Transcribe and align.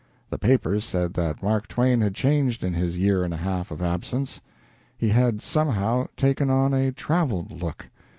The 0.31 0.39
papers 0.39 0.83
said 0.83 1.13
that 1.13 1.43
Mark 1.43 1.67
Twain 1.67 2.01
had 2.01 2.15
changed 2.15 2.63
in 2.63 2.73
his 2.73 2.97
year 2.97 3.23
and 3.23 3.35
a 3.35 3.37
half 3.37 3.69
of 3.69 3.83
absence. 3.83 4.41
He 4.97 5.09
had, 5.09 5.43
somehow, 5.43 6.07
taken 6.17 6.49
on 6.49 6.73
a 6.73 6.91
traveled 6.91 7.51
look. 7.51 7.85